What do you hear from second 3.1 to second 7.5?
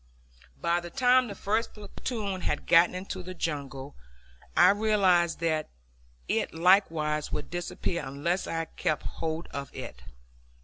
the jungle I realized that it likewise